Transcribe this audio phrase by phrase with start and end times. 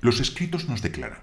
[0.00, 1.18] Los escritos nos declaran,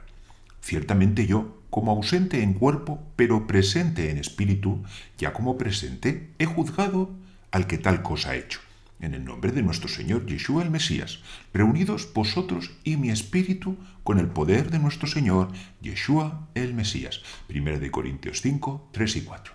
[0.61, 4.83] ciertamente yo, como ausente en cuerpo, pero presente en espíritu,
[5.17, 7.09] ya como presente, he juzgado
[7.51, 8.59] al que tal cosa ha hecho.
[8.99, 11.19] En el nombre de nuestro Señor Yeshua el Mesías,
[11.53, 17.21] reunidos vosotros y mi espíritu con el poder de nuestro Señor Yeshua el Mesías.
[17.47, 19.53] 1 de Corintios 5, 3 y 4.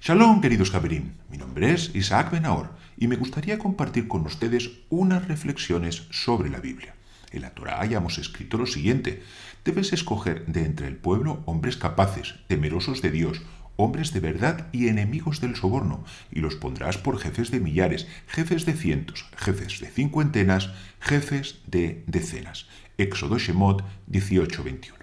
[0.00, 1.12] Shalom, queridos Javerín.
[1.28, 6.60] Mi nombre es Isaac Benaor y me gustaría compartir con ustedes unas reflexiones sobre la
[6.60, 6.94] Biblia.
[7.32, 9.22] En la Torah hayamos escrito lo siguiente:
[9.64, 13.42] Debes escoger de entre el pueblo hombres capaces, temerosos de Dios,
[13.76, 18.66] hombres de verdad y enemigos del soborno, y los pondrás por jefes de millares, jefes
[18.66, 20.70] de cientos, jefes de cincuentenas,
[21.00, 22.66] jefes de decenas.
[22.98, 25.00] Éxodo Shemot 18:21.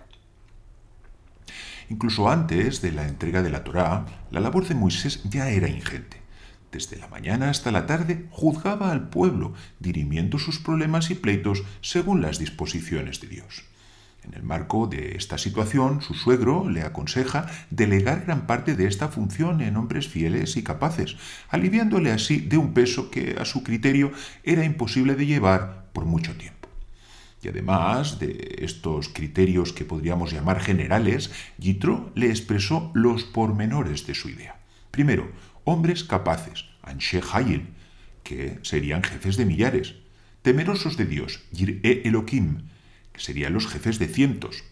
[1.90, 6.27] Incluso antes de la entrega de la Torá, la labor de Moisés ya era ingente.
[6.72, 12.22] Desde la mañana hasta la tarde juzgaba al pueblo, dirimiendo sus problemas y pleitos según
[12.22, 13.64] las disposiciones de Dios.
[14.28, 19.08] En el marco de esta situación, su suegro le aconseja delegar gran parte de esta
[19.08, 21.16] función en hombres fieles y capaces,
[21.50, 24.12] aliviándole así de un peso que a su criterio
[24.44, 26.68] era imposible de llevar por mucho tiempo.
[27.42, 34.16] Y además de estos criterios que podríamos llamar generales, Yitro le expresó los pormenores de
[34.16, 34.58] su idea.
[34.92, 35.32] Primero,
[35.68, 37.68] hombres capaces, Anshe Hayil,
[38.24, 39.96] que serían jefes de millares,
[40.42, 42.70] temerosos de Dios, Yir'e Elohim,
[43.12, 44.64] que serían los jefes de cientos,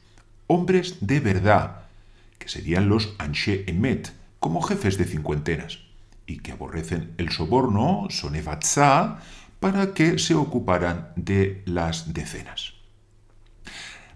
[0.47, 1.83] hombres de verdad,
[2.39, 5.79] que serían los Anshe Emet, como jefes de cincuentenas,
[6.25, 9.19] y que aborrecen el soborno, son Evatzá,
[9.59, 12.74] para que se ocuparan de las decenas.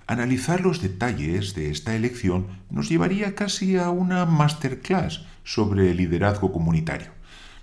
[0.09, 7.11] Analizar los detalles de esta elección nos llevaría casi a una masterclass sobre liderazgo comunitario.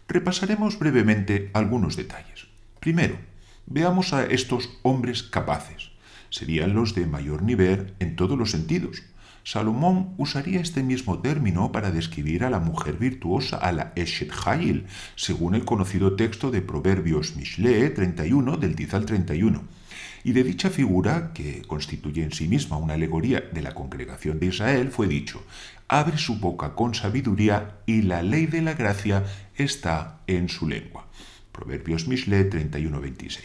[0.06, 2.46] Repasaremos brevemente algunos detalles.
[2.78, 3.18] Primero,
[3.66, 5.90] veamos a estos hombres capaces.
[6.30, 9.02] Serían los de mayor nivel en todos los sentidos.
[9.42, 14.86] Salomón usaría este mismo término para describir a la mujer virtuosa, a la Eshet Hayil,
[15.16, 19.64] según el conocido texto de Proverbios Mishle 31 del 10 al 31
[20.26, 24.46] y de dicha figura, que constituye en sí misma una alegoría de la congregación de
[24.46, 25.40] Israel, fue dicho,
[25.86, 29.22] abre su boca con sabiduría y la ley de la gracia
[29.54, 31.06] está en su lengua.
[31.52, 33.38] Proverbios Mishle 31-26.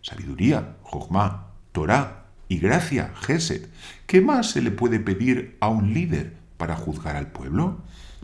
[0.00, 3.66] Sabiduría, Jochma, Torah y gracia, Gesed.
[4.06, 7.82] ¿Qué más se le puede pedir a un líder para juzgar al pueblo?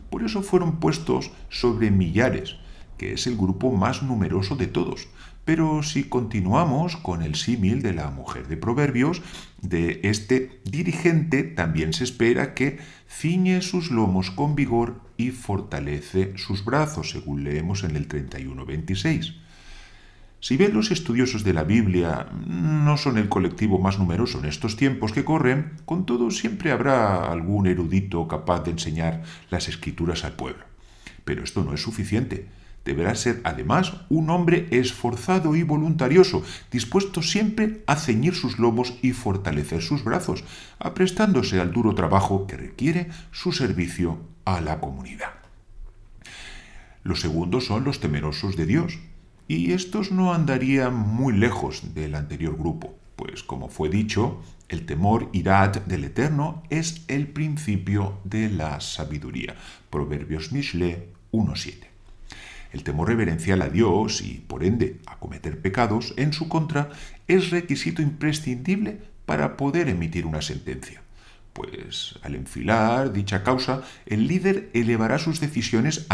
[0.09, 2.55] Por eso fueron puestos sobre millares,
[2.97, 5.07] que es el grupo más numeroso de todos,
[5.45, 9.21] pero si continuamos con el símil de la mujer de Proverbios,
[9.61, 12.79] de este dirigente también se espera que
[13.09, 19.35] ciñe sus lomos con vigor y fortalece sus brazos, según leemos en el 31.26.
[20.39, 24.75] Si bien los estudiosos de la Biblia no son el colectivo más numeroso en estos
[24.75, 30.33] tiempos que corren, con todo siempre habrá algún erudito capaz de enseñar las escrituras al
[30.33, 30.65] pueblo.
[31.25, 32.47] Pero esto no es suficiente
[32.85, 39.11] deberá ser además un hombre esforzado y voluntarioso, dispuesto siempre a ceñir sus lomos y
[39.11, 40.43] fortalecer sus brazos,
[40.79, 45.33] aprestándose al duro trabajo que requiere su servicio a la comunidad.
[47.03, 48.99] Los segundos son los temerosos de Dios,
[49.47, 55.29] y estos no andarían muy lejos del anterior grupo, pues como fue dicho, el temor
[55.33, 59.55] irat del Eterno es el principio de la sabiduría.
[59.89, 61.90] Proverbios Mishle 1.7.
[62.71, 66.89] El temor reverencial a Dios y, por ende, a cometer pecados en su contra
[67.27, 71.01] es requisito imprescindible para poder emitir una sentencia.
[71.53, 76.07] Pues al enfilar dicha causa, el líder elevará sus decisiones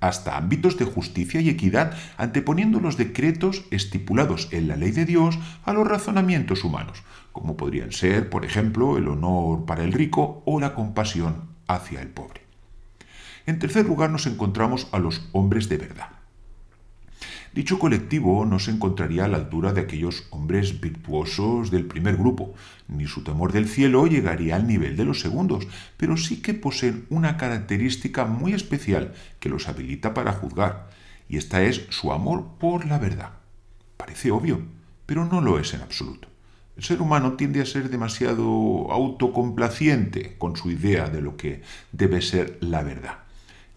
[0.00, 5.36] hasta ámbitos de justicia y equidad, anteponiendo los decretos estipulados en la ley de Dios
[5.64, 7.02] a los razonamientos humanos,
[7.32, 12.08] como podrían ser, por ejemplo, el honor para el rico o la compasión hacia el
[12.08, 12.43] pobre.
[13.46, 16.08] En tercer lugar nos encontramos a los hombres de verdad.
[17.54, 22.52] Dicho colectivo no se encontraría a la altura de aquellos hombres virtuosos del primer grupo,
[22.88, 27.06] ni su temor del cielo llegaría al nivel de los segundos, pero sí que poseen
[27.10, 30.90] una característica muy especial que los habilita para juzgar,
[31.28, 33.30] y esta es su amor por la verdad.
[33.96, 34.62] Parece obvio,
[35.06, 36.26] pero no lo es en absoluto.
[36.76, 41.62] El ser humano tiende a ser demasiado autocomplaciente con su idea de lo que
[41.92, 43.23] debe ser la verdad.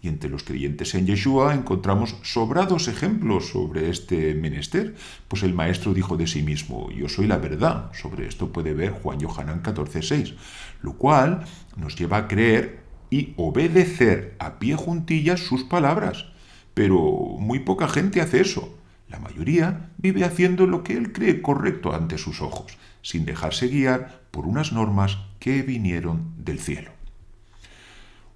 [0.00, 4.94] Y entre los creyentes en Yeshua encontramos sobrados ejemplos sobre este menester,
[5.26, 7.90] pues el maestro dijo de sí mismo, yo soy la verdad.
[7.94, 10.36] Sobre esto puede ver Juan Johanán 14.6,
[10.82, 11.44] lo cual
[11.76, 12.80] nos lleva a creer
[13.10, 16.26] y obedecer a pie juntillas sus palabras.
[16.74, 16.98] Pero
[17.38, 18.78] muy poca gente hace eso.
[19.08, 24.22] La mayoría vive haciendo lo que él cree correcto ante sus ojos, sin dejarse guiar
[24.30, 26.97] por unas normas que vinieron del cielo.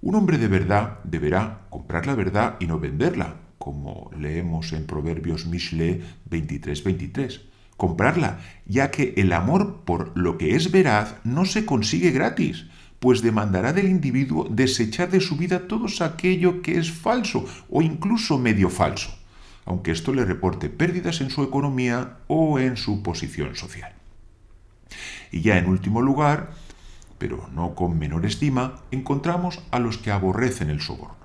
[0.03, 5.45] Un hombre de verdad deberá comprar la verdad y no venderla, como leemos en Proverbios
[5.45, 7.39] Mishle 23-23.
[7.77, 12.65] Comprarla, ya que el amor por lo que es veraz no se consigue gratis,
[12.99, 18.37] pues demandará del individuo desechar de su vida todo aquello que es falso o incluso
[18.37, 19.17] medio falso,
[19.63, 23.93] aunque esto le reporte pérdidas en su economía o en su posición social.
[25.31, 26.51] Y ya en último lugar,
[27.23, 31.15] pero no con menor estima, encontramos a los que aborrecen el soborno.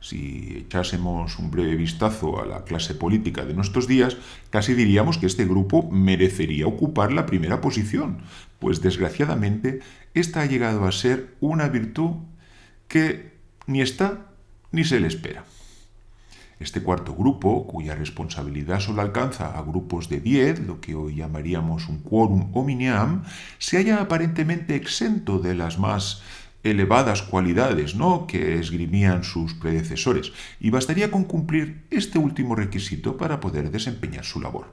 [0.00, 4.16] Si echásemos un breve vistazo a la clase política de nuestros días,
[4.48, 8.22] casi diríamos que este grupo merecería ocupar la primera posición,
[8.58, 9.80] pues desgraciadamente
[10.14, 12.12] esta ha llegado a ser una virtud
[12.88, 13.34] que
[13.66, 14.30] ni está
[14.72, 15.44] ni se le espera.
[16.64, 21.90] Este cuarto grupo, cuya responsabilidad solo alcanza a grupos de 10, lo que hoy llamaríamos
[21.90, 23.24] un quórum hominiam,
[23.58, 26.22] se halla aparentemente exento de las más
[26.62, 28.26] elevadas cualidades ¿no?
[28.26, 34.40] que esgrimían sus predecesores, y bastaría con cumplir este último requisito para poder desempeñar su
[34.40, 34.72] labor.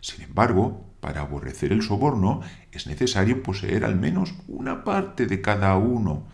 [0.00, 5.76] Sin embargo, para aborrecer el soborno es necesario poseer al menos una parte de cada
[5.78, 6.28] uno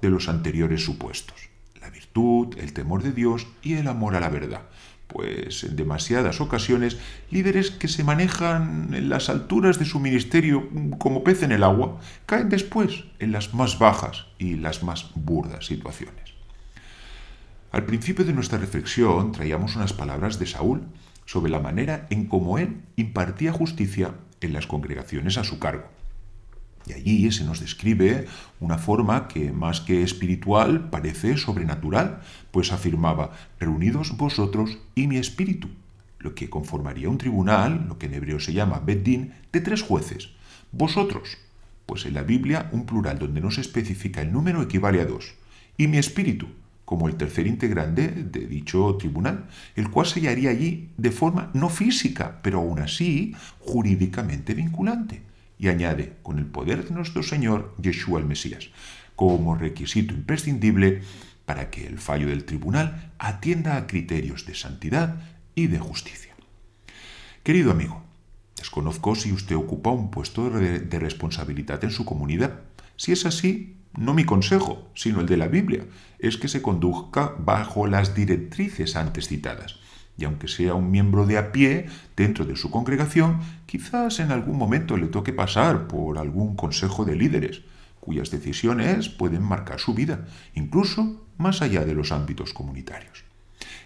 [0.00, 1.50] de los anteriores supuestos,
[1.86, 4.62] la virtud, el temor de Dios y el amor a la verdad,
[5.06, 6.98] pues en demasiadas ocasiones
[7.30, 10.68] líderes que se manejan en las alturas de su ministerio
[10.98, 15.66] como pez en el agua caen después en las más bajas y las más burdas
[15.66, 16.34] situaciones.
[17.70, 20.82] Al principio de nuestra reflexión traíamos unas palabras de Saúl
[21.24, 25.88] sobre la manera en cómo él impartía justicia en las congregaciones a su cargo.
[26.86, 28.26] Y allí se nos describe
[28.60, 32.20] una forma que más que espiritual parece sobrenatural,
[32.52, 35.68] pues afirmaba, reunidos vosotros y mi espíritu,
[36.20, 40.30] lo que conformaría un tribunal, lo que en hebreo se llama Beddin, de tres jueces.
[40.70, 41.38] Vosotros,
[41.86, 45.34] pues en la Biblia un plural donde no se especifica el número equivale a dos,
[45.76, 46.46] y mi espíritu,
[46.84, 51.68] como el tercer integrante de dicho tribunal, el cual se hallaría allí de forma no
[51.68, 55.22] física, pero aún así jurídicamente vinculante
[55.58, 58.70] y añade, con el poder de nuestro Señor Yeshua el Mesías,
[59.14, 61.02] como requisito imprescindible
[61.44, 65.16] para que el fallo del tribunal atienda a criterios de santidad
[65.54, 66.34] y de justicia.
[67.42, 68.02] Querido amigo,
[68.56, 72.60] desconozco si usted ocupa un puesto de, responsabilidad en su comunidad.
[72.96, 75.86] Si es así, no mi consejo, sino el de la Biblia,
[76.18, 79.85] es que se conduzca bajo las directrices antes citadas
[80.18, 81.86] y aunque sea un miembro de a pie
[82.16, 87.16] dentro de su congregación, quizás en algún momento le toque pasar por algún consejo de
[87.16, 87.62] líderes,
[88.00, 93.24] cuyas decisiones pueden marcar su vida, incluso más allá de los ámbitos comunitarios.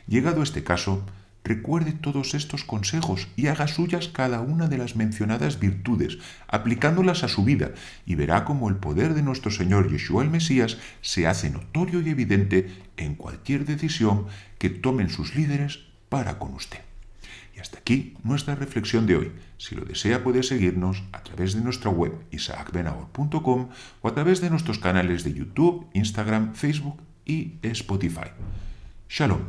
[0.06, 1.04] Llegado este caso,
[1.42, 6.18] recuerde todos estos consejos y haga suyas cada una de las mencionadas virtudes,
[6.48, 7.72] aplicándolas a su vida,
[8.06, 12.10] y verá cómo el poder de nuestro Señor Yeshua el Mesías se hace notorio y
[12.10, 14.26] evidente en cualquier decisión
[14.58, 16.80] que tomen sus líderes para con usted.
[17.56, 19.32] Y hasta aquí nuestra reflexión de hoy.
[19.56, 23.68] Si lo desea puede seguirnos a través de nuestra web isaacbenahor.com
[24.02, 28.30] o a través de nuestros canales de YouTube, Instagram, Facebook y Spotify.
[29.08, 29.40] Shalom.